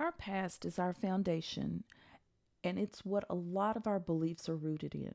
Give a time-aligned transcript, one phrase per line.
[0.00, 1.84] Our past is our foundation,
[2.64, 5.14] and it's what a lot of our beliefs are rooted in.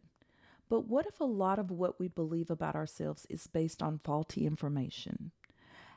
[0.69, 4.45] But what if a lot of what we believe about ourselves is based on faulty
[4.45, 5.32] information?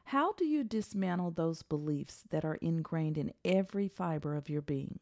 [0.05, 5.01] How do you dismantle those beliefs that are ingrained in every fiber of your being?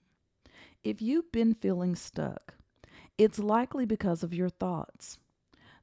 [0.82, 2.54] If you've been feeling stuck,
[3.16, 5.18] it's likely because of your thoughts.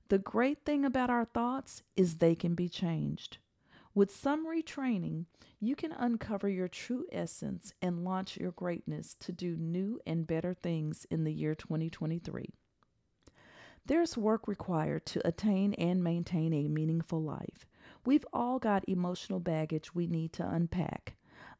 [0.09, 3.37] The great thing about our thoughts is they can be changed.
[3.95, 5.25] With some retraining,
[5.59, 10.55] you can uncover your true essence and launch your greatness to do new and better
[10.55, 12.49] things in the year 2023.
[13.85, 17.67] There's work required to attain and maintain a meaningful life.
[18.03, 21.15] We've all got emotional baggage we need to unpack.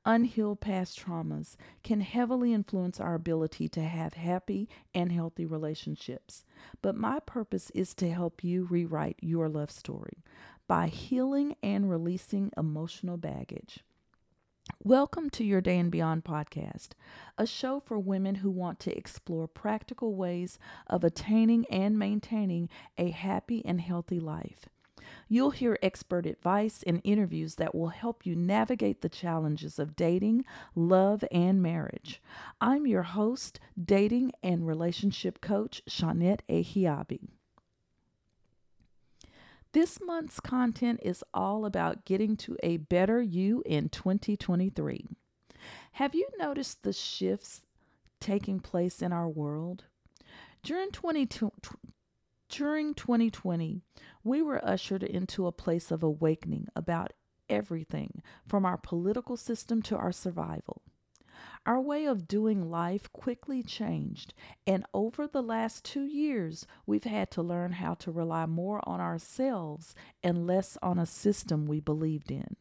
[0.06, 6.44] Unhealed past traumas can heavily influence our ability to have happy and healthy relationships.
[6.82, 10.24] But my purpose is to help you rewrite your love story
[10.74, 13.84] by healing and releasing emotional baggage.
[14.84, 16.94] Welcome to your Day and Beyond podcast,
[17.38, 23.12] a show for women who want to explore practical ways of attaining and maintaining a
[23.12, 24.68] happy and healthy life.
[25.30, 30.44] You'll hear expert advice and interviews that will help you navigate the challenges of dating,
[30.74, 32.20] love, and marriage.
[32.60, 37.30] I'm your host, dating and relationship coach, Shawnette Ahiabi.
[39.74, 45.08] This month's content is all about getting to a better you in 2023.
[45.94, 47.62] Have you noticed the shifts
[48.22, 49.86] taking place in our world?
[50.62, 51.52] During 2020,
[52.50, 53.82] during 2020,
[54.24, 57.14] we were ushered into a place of awakening about
[57.50, 60.84] everything from our political system to our survival.
[61.66, 64.34] Our way of doing life quickly changed,
[64.68, 69.00] and over the last two years, we've had to learn how to rely more on
[69.00, 72.58] ourselves and less on a system we believed in.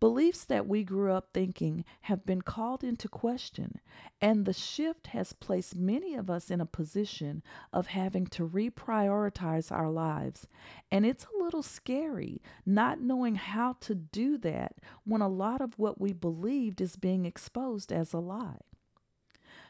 [0.00, 3.80] Beliefs that we grew up thinking have been called into question,
[4.20, 9.72] and the shift has placed many of us in a position of having to reprioritize
[9.72, 10.46] our lives.
[10.92, 15.78] And it's a little scary not knowing how to do that when a lot of
[15.78, 18.60] what we believed is being exposed as a lie.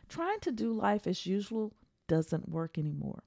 [0.09, 1.73] Trying to do life as usual
[2.07, 3.23] doesn't work anymore.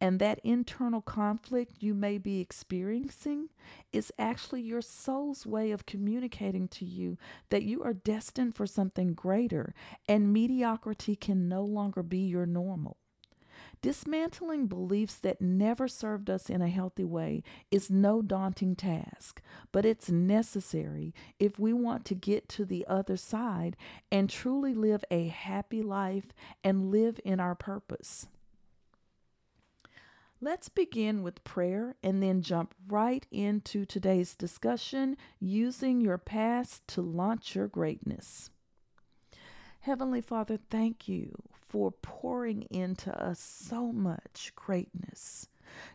[0.00, 3.48] And that internal conflict you may be experiencing
[3.92, 7.18] is actually your soul's way of communicating to you
[7.50, 9.74] that you are destined for something greater
[10.08, 12.96] and mediocrity can no longer be your normal.
[13.82, 19.84] Dismantling beliefs that never served us in a healthy way is no daunting task, but
[19.84, 23.76] it's necessary if we want to get to the other side
[24.10, 26.26] and truly live a happy life
[26.62, 28.28] and live in our purpose.
[30.44, 37.00] Let's begin with prayer and then jump right into today's discussion using your past to
[37.00, 38.50] launch your greatness.
[39.82, 41.30] Heavenly Father, thank you
[41.68, 45.46] for pouring into us so much greatness.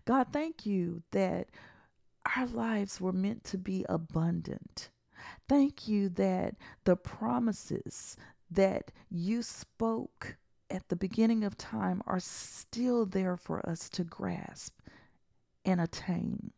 [0.06, 1.50] God, thank you that
[2.38, 4.92] our lives were meant to be abundant.
[5.50, 8.16] Thank you that the promises
[8.50, 10.38] that you spoke
[10.70, 14.80] at the beginning of time are still there for us to grasp
[15.66, 16.52] and attain.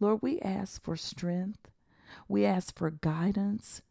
[0.00, 1.68] Lord, we ask for strength,
[2.28, 3.82] we ask for guidance,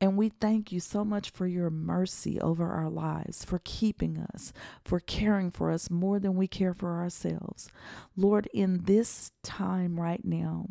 [0.00, 4.52] and we thank you so much for your mercy over our lives, for keeping us,
[4.84, 7.68] for caring for us more than we care for ourselves.
[8.16, 10.68] Lord, in this time right now,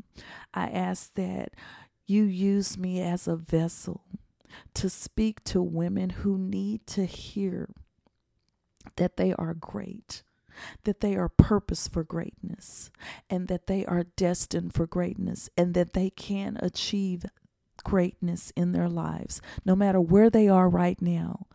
[0.54, 1.54] I ask that
[2.08, 4.02] you use me as a vessel
[4.76, 7.70] to speak to women who need to hear
[8.98, 10.24] that they are great,
[10.84, 12.92] that they are purpose for greatness,
[13.30, 17.26] and that they are destined for greatness, and that they can achieve
[17.84, 21.48] greatness in their lives, no matter where they are right now.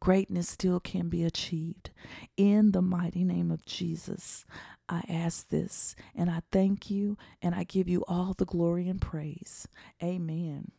[0.00, 1.90] Greatness still can be achieved.
[2.36, 4.46] In the mighty name of Jesus,
[4.88, 9.00] I ask this and I thank you and I give you all the glory and
[9.00, 9.68] praise.
[10.02, 10.72] Amen.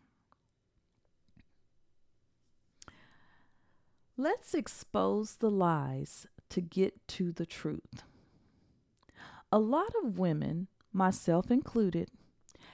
[4.18, 8.04] Let's expose the lies to get to the truth.
[9.54, 12.10] A lot of women, myself included,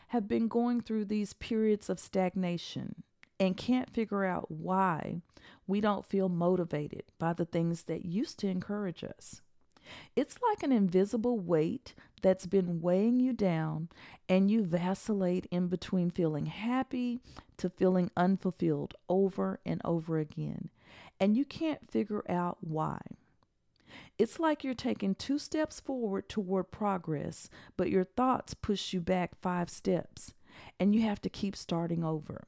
[0.09, 3.03] have been going through these periods of stagnation
[3.39, 5.21] and can't figure out why
[5.67, 9.41] we don't feel motivated by the things that used to encourage us.
[10.15, 11.93] It's like an invisible weight
[12.23, 13.89] that's been weighing you down,
[14.27, 17.19] and you vacillate in between feeling happy
[17.57, 20.69] to feeling unfulfilled over and over again
[21.19, 22.99] and you can't figure out why.
[24.17, 29.39] It's like you're taking two steps forward toward progress, but your thoughts push you back
[29.41, 30.33] five steps,
[30.79, 32.43] and you have to keep starting over.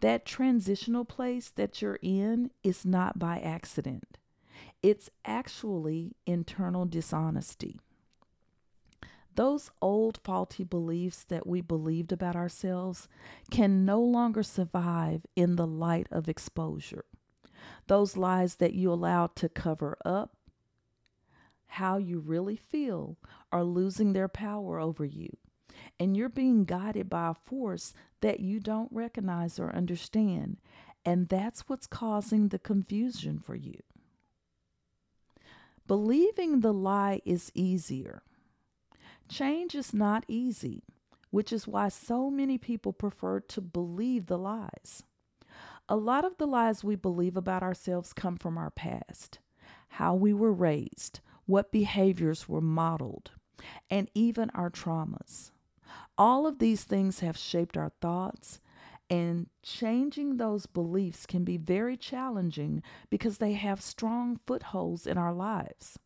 [0.00, 4.18] That transitional place that you're in is not by accident,
[4.82, 7.80] it's actually internal dishonesty.
[9.34, 13.08] Those old faulty beliefs that we believed about ourselves
[13.50, 17.04] can no longer survive in the light of exposure.
[17.86, 20.36] Those lies that you allowed to cover up
[21.74, 23.16] how you really feel
[23.52, 25.30] are losing their power over you.
[25.98, 30.58] And you're being guided by a force that you don't recognize or understand.
[31.04, 33.80] And that's what's causing the confusion for you.
[35.86, 38.22] Believing the lie is easier.
[39.28, 40.82] Change is not easy,
[41.30, 45.04] which is why so many people prefer to believe the lies.
[45.92, 49.40] A lot of the lies we believe about ourselves come from our past,
[49.88, 53.32] how we were raised, what behaviors were modeled,
[53.90, 55.50] and even our traumas.
[56.16, 58.60] All of these things have shaped our thoughts,
[59.10, 65.34] and changing those beliefs can be very challenging because they have strong footholds in our
[65.34, 65.98] lives.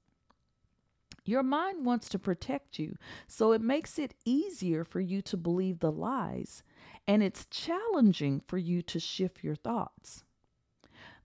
[1.24, 5.78] Your mind wants to protect you, so it makes it easier for you to believe
[5.78, 6.62] the lies,
[7.06, 10.24] and it's challenging for you to shift your thoughts.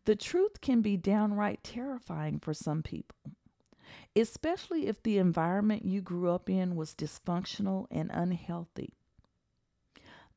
[0.05, 3.33] The truth can be downright terrifying for some people
[4.15, 8.93] especially if the environment you grew up in was dysfunctional and unhealthy.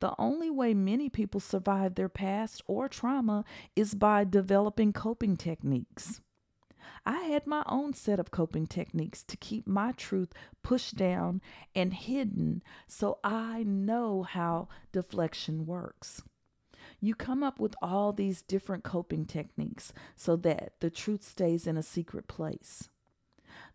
[0.00, 3.44] The only way many people survive their past or trauma
[3.76, 6.20] is by developing coping techniques.
[7.04, 10.32] I had my own set of coping techniques to keep my truth
[10.62, 11.40] pushed down
[11.74, 16.22] and hidden so I know how deflection works.
[17.00, 21.76] You come up with all these different coping techniques so that the truth stays in
[21.76, 22.88] a secret place.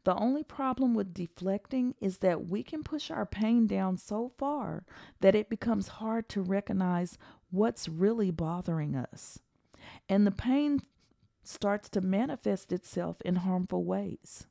[0.05, 4.85] The only problem with deflecting is that we can push our pain down so far
[5.19, 7.17] that it becomes hard to recognize
[7.51, 9.39] what's really bothering us.
[10.07, 10.81] And the pain
[11.47, 14.47] starts to manifest itself in harmful ways.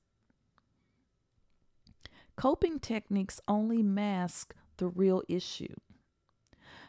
[2.37, 5.75] Coping techniques only mask the real issue.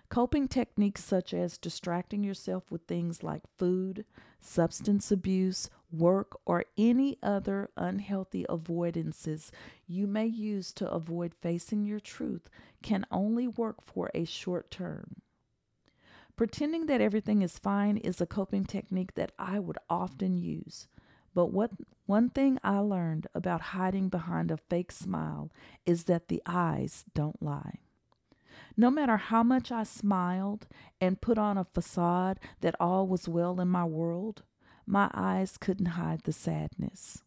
[0.09, 4.05] Coping techniques such as distracting yourself with things like food,
[4.39, 9.51] substance abuse, work, or any other unhealthy avoidances
[9.85, 12.49] you may use to avoid facing your truth
[12.81, 15.21] can only work for a short term.
[16.37, 20.87] Pretending that everything is fine is a coping technique that I would often use.
[21.33, 21.71] But what
[22.05, 25.51] one thing I learned about hiding behind a fake smile
[25.85, 27.79] is that the eyes don't lie.
[28.77, 30.67] No matter how much I smiled
[31.01, 34.43] and put on a facade that all was well in my world,
[34.85, 37.23] my eyes couldn't hide the sadness.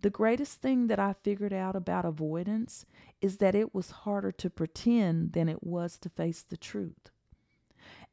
[0.00, 2.86] The greatest thing that I figured out about avoidance
[3.20, 7.10] is that it was harder to pretend than it was to face the truth.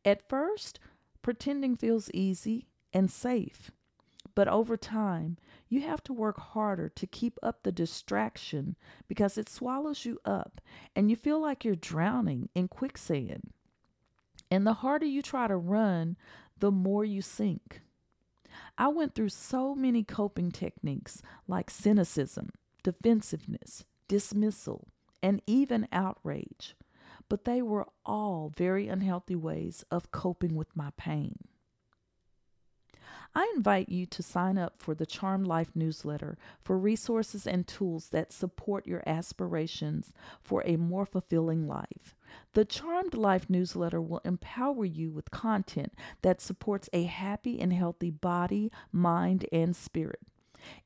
[0.03, 0.79] At first,
[1.21, 3.71] pretending feels easy and safe,
[4.33, 5.37] but over time,
[5.67, 8.75] you have to work harder to keep up the distraction
[9.07, 10.61] because it swallows you up
[10.95, 13.51] and you feel like you're drowning in quicksand.
[14.49, 16.17] And the harder you try to run,
[16.57, 17.81] the more you sink.
[18.77, 22.49] I went through so many coping techniques like cynicism,
[22.83, 24.87] defensiveness, dismissal,
[25.23, 26.75] and even outrage,
[27.29, 31.37] but they were all very unhealthy ways of coping with my pain.
[33.33, 38.09] I invite you to sign up for the Charmed Life newsletter for resources and tools
[38.09, 40.11] that support your aspirations
[40.43, 42.15] for a more fulfilling life.
[42.53, 48.09] The Charmed Life newsletter will empower you with content that supports a happy and healthy
[48.09, 50.19] body, mind, and spirit.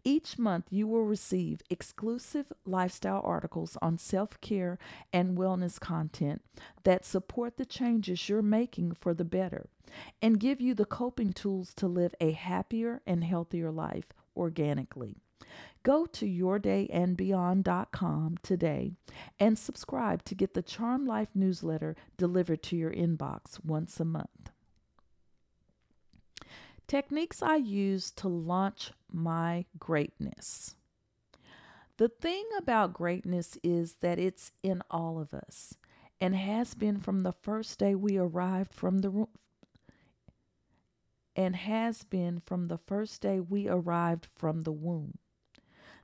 [0.04, 4.78] Each month, you will receive exclusive lifestyle articles on self care
[5.12, 6.42] and wellness content
[6.84, 9.70] that support the changes you're making for the better
[10.22, 15.18] and give you the coping tools to live a happier and healthier life organically.
[15.84, 18.94] Go to yourdayandbeyond.com today
[19.40, 24.50] and subscribe to get the Charmed Life newsletter delivered to your inbox once a month.
[26.88, 30.76] Techniques I use to launch my greatness.
[31.98, 35.76] The thing about greatness is that it's in all of us
[36.22, 39.28] and has been from the first day we arrived from the
[41.36, 45.18] and has been from the first day we arrived from the womb.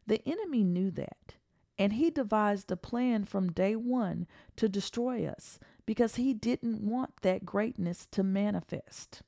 [0.08, 1.36] The enemy knew that,
[1.78, 7.22] and he devised a plan from day one to destroy us because he didn't want
[7.22, 9.22] that greatness to manifest.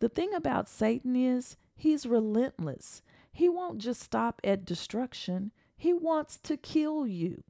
[0.00, 3.02] The thing about Satan is he's relentless.
[3.32, 7.44] He won't just stop at destruction, he wants to kill you.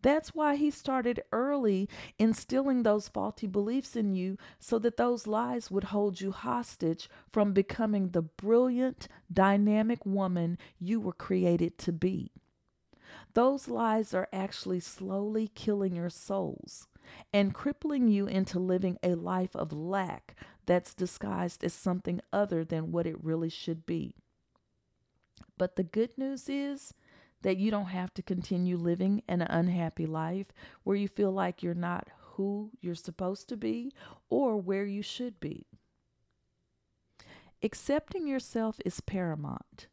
[0.00, 5.70] That's why he started early instilling those faulty beliefs in you so that those lies
[5.70, 12.30] would hold you hostage from becoming the brilliant, dynamic woman you were created to be.
[13.34, 16.86] Those lies are actually slowly killing your souls
[17.32, 20.36] and crippling you into living a life of lack
[20.68, 24.14] that's disguised as something other than what it really should be.
[25.56, 26.92] But the good news is
[27.42, 30.48] that you don't have to continue living an unhappy life
[30.84, 33.92] where you feel like you're not who you're supposed to be
[34.28, 35.66] or where you should be.
[37.62, 39.88] Accepting yourself is paramount.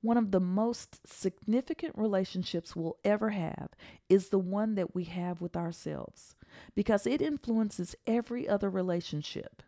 [0.00, 3.68] One of the most significant relationships we'll ever have
[4.08, 6.34] is the one that we have with ourselves
[6.74, 9.62] because it influences every other relationship.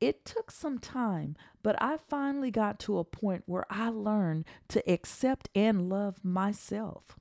[0.00, 4.90] It took some time, but I finally got to a point where I learned to
[4.90, 7.18] accept and love myself.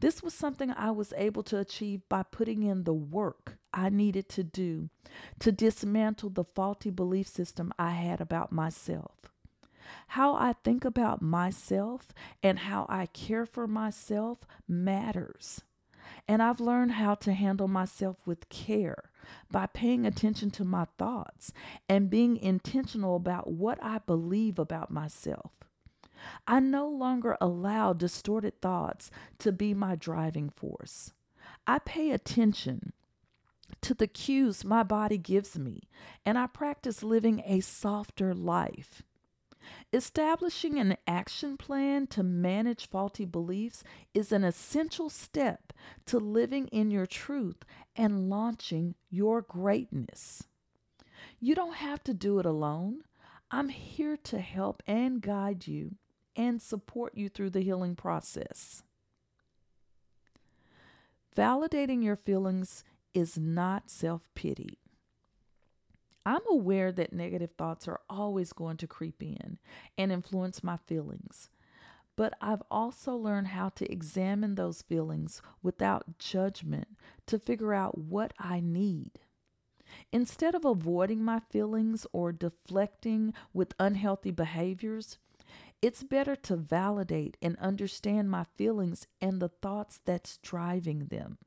[0.00, 4.28] This was something I was able to achieve by putting in the work I needed
[4.30, 4.90] to do
[5.38, 9.30] to dismantle the faulty belief system I had about myself.
[10.08, 12.08] How I think about myself
[12.42, 15.62] and how I care for myself matters.
[16.28, 19.11] And I've learned how to handle myself with care
[19.50, 21.52] by paying attention to my thoughts
[21.88, 25.52] and being intentional about what I believe about myself.
[26.46, 31.12] I no longer allow distorted thoughts to be my driving force.
[31.66, 32.92] I pay attention
[33.80, 35.82] to the cues my body gives me,
[36.24, 39.02] and I practice living a softer life.
[39.94, 43.84] Establishing an action plan to manage faulty beliefs
[44.14, 45.72] is an essential step
[46.06, 47.62] to living in your truth
[47.94, 50.44] and launching your greatness.
[51.38, 53.02] You don't have to do it alone.
[53.50, 55.96] I'm here to help and guide you
[56.34, 58.82] and support you through the healing process.
[61.36, 62.82] Validating your feelings
[63.12, 64.81] is not self pity.
[66.24, 69.58] I'm aware that negative thoughts are always going to creep in
[69.98, 71.50] and influence my feelings.
[72.14, 76.88] But I've also learned how to examine those feelings without judgment
[77.26, 79.12] to figure out what I need.
[80.12, 85.18] Instead of avoiding my feelings or deflecting with unhealthy behaviors,
[85.80, 91.38] it's better to validate and understand my feelings and the thoughts that's driving them.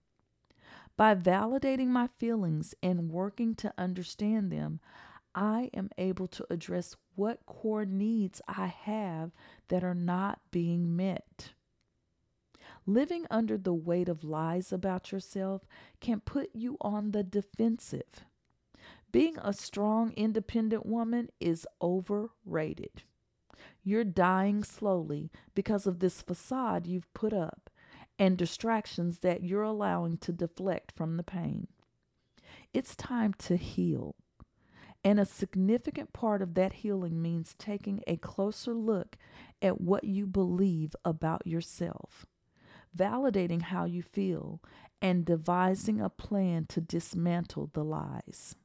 [0.97, 4.79] By validating my feelings and working to understand them,
[5.33, 9.31] I am able to address what core needs I have
[9.67, 11.51] that are not being met.
[12.85, 15.65] Living under the weight of lies about yourself
[15.99, 18.25] can put you on the defensive.
[19.11, 23.03] Being a strong, independent woman is overrated.
[23.83, 27.64] You're dying slowly because of this facade you've put up
[28.17, 31.67] and distractions that you're allowing to deflect from the pain.
[32.73, 34.15] It's time to heal.
[35.03, 39.17] And a significant part of that healing means taking a closer look
[39.61, 42.25] at what you believe about yourself,
[42.97, 44.61] validating how you feel,
[45.01, 48.55] and devising a plan to dismantle the lies.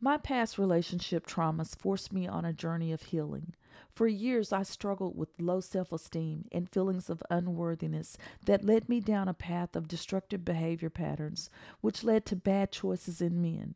[0.00, 3.54] My past relationship traumas forced me on a journey of healing.
[3.94, 9.00] For years, I struggled with low self esteem and feelings of unworthiness that led me
[9.00, 11.50] down a path of destructive behavior patterns,
[11.80, 13.74] which led to bad choices in men.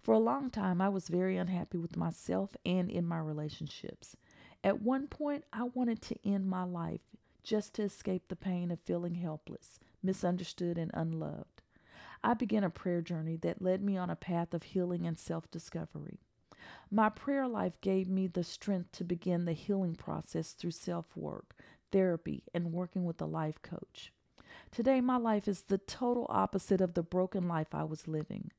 [0.00, 4.16] For a long time, I was very unhappy with myself and in my relationships.
[4.64, 7.02] At one point, I wanted to end my life
[7.42, 11.62] just to escape the pain of feeling helpless, misunderstood, and unloved.
[12.22, 15.50] I began a prayer journey that led me on a path of healing and self
[15.50, 16.20] discovery.
[16.90, 21.54] My prayer life gave me the strength to begin the healing process through self work,
[21.92, 24.12] therapy, and working with a life coach.
[24.70, 28.50] Today, my life is the total opposite of the broken life I was living.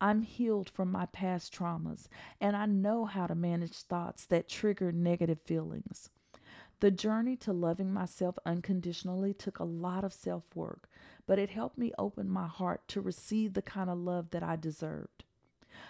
[0.00, 2.08] I'm healed from my past traumas,
[2.40, 6.10] and I know how to manage thoughts that trigger negative feelings.
[6.80, 10.88] The journey to loving myself unconditionally took a lot of self work,
[11.26, 14.56] but it helped me open my heart to receive the kind of love that I
[14.56, 15.23] deserved.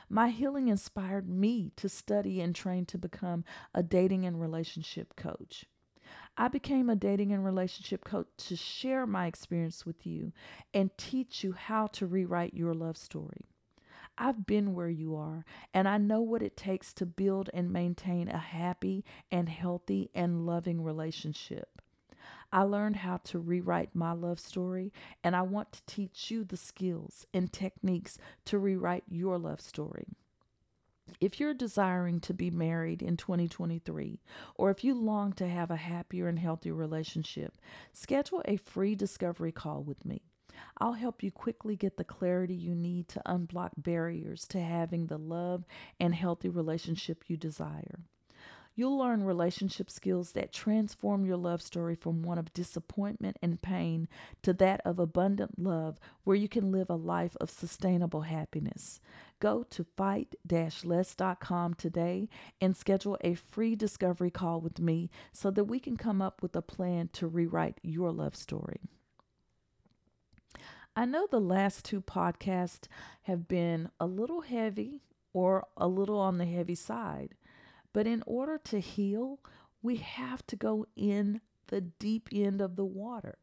[0.09, 5.67] My healing inspired me to study and train to become a dating and relationship coach.
[6.37, 10.33] I became a dating and relationship coach to share my experience with you
[10.73, 13.47] and teach you how to rewrite your love story.
[14.17, 18.29] I've been where you are, and I know what it takes to build and maintain
[18.29, 21.81] a happy and healthy and loving relationship.
[22.55, 24.93] I learned how to rewrite my love story,
[25.25, 30.07] and I want to teach you the skills and techniques to rewrite your love story.
[31.21, 34.21] If you're desiring to be married in 2023,
[34.55, 37.59] or if you long to have a happier and healthier relationship,
[37.93, 40.23] schedule a free discovery call with me.
[40.79, 45.19] I'll help you quickly get the clarity you need to unblock barriers to having the
[45.19, 45.65] love
[45.99, 48.05] and healthy relationship you desire.
[48.77, 54.09] You'll learn relationship skills that transform your love story from one of disappointment and pain
[54.43, 59.01] to that of abundant love, where you can live a life of sustainable happiness.
[59.39, 62.29] Go to fight less.com today
[62.61, 66.57] and schedule a free discovery call with me so that we can come up with
[66.57, 68.81] a plan to rewrite your love story.
[70.97, 72.89] I know the last two podcasts
[73.23, 75.03] have been a little heavy
[75.33, 77.35] or a little on the heavy side.
[77.95, 79.39] But in order to heal,
[79.81, 83.39] we have to go in the deep end of the water.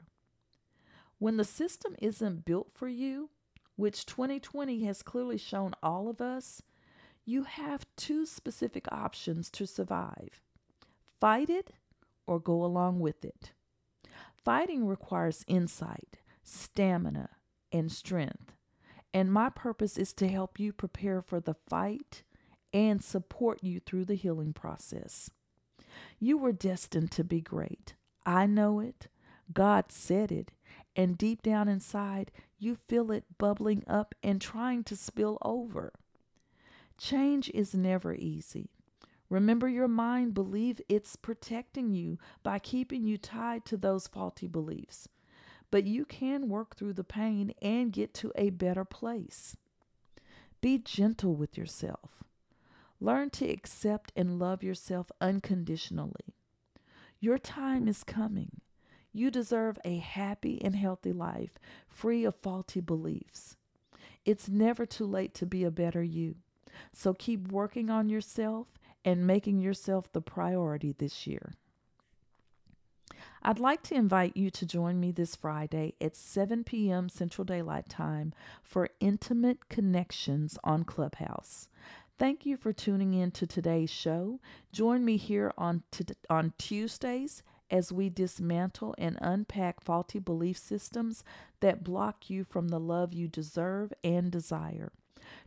[1.17, 3.29] When the system isn't built for you,
[3.77, 6.61] which 2020 has clearly shown all of us,
[7.25, 10.41] you have two specific options to survive
[11.19, 11.71] fight it
[12.25, 13.51] or go along with it.
[14.43, 17.29] Fighting requires insight, stamina,
[17.71, 18.55] and strength.
[19.13, 22.23] And my purpose is to help you prepare for the fight
[22.73, 25.29] and support you through the healing process.
[26.19, 27.95] You were destined to be great.
[28.25, 29.07] I know it.
[29.53, 30.51] God said it.
[30.95, 35.93] And deep down inside, you feel it bubbling up and trying to spill over.
[36.97, 38.69] Change is never easy.
[39.29, 45.07] Remember your mind believe it's protecting you by keeping you tied to those faulty beliefs.
[45.71, 49.55] But you can work through the pain and get to a better place.
[50.59, 52.21] Be gentle with yourself.
[53.03, 56.35] Learn to accept and love yourself unconditionally.
[57.19, 58.61] Your time is coming.
[59.11, 61.57] You deserve a happy and healthy life,
[61.89, 63.57] free of faulty beliefs.
[64.23, 66.35] It's never too late to be a better you.
[66.93, 68.67] So keep working on yourself
[69.03, 71.53] and making yourself the priority this year.
[73.43, 77.09] I'd like to invite you to join me this Friday at 7 p.m.
[77.09, 81.67] Central Daylight Time for Intimate Connections on Clubhouse.
[82.21, 84.39] Thank you for tuning in to today's show.
[84.71, 87.41] Join me here on, t- on Tuesdays
[87.71, 91.23] as we dismantle and unpack faulty belief systems
[91.61, 94.91] that block you from the love you deserve and desire.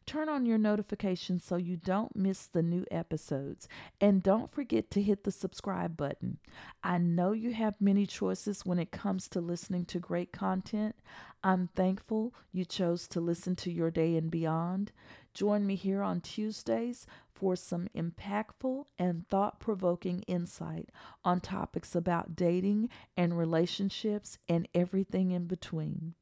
[0.07, 3.68] Turn on your notifications so you don't miss the new episodes.
[4.01, 6.38] And don't forget to hit the subscribe button.
[6.83, 10.96] I know you have many choices when it comes to listening to great content.
[11.42, 14.92] I'm thankful you chose to listen to Your Day and Beyond.
[15.35, 20.90] Join me here on Tuesdays for some impactful and thought provoking insight
[21.25, 26.14] on topics about dating and relationships and everything in between.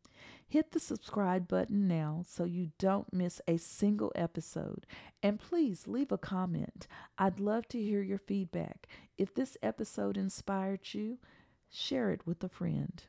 [0.48, 4.86] Hit the subscribe button now so you don't miss a single episode.
[5.22, 6.86] And please leave a comment.
[7.18, 8.86] I'd love to hear your feedback.
[9.16, 11.18] If this episode inspired you,
[11.70, 13.02] share it with a friend.